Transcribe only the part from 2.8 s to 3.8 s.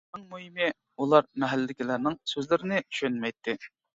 چۈشەنمەيتتى.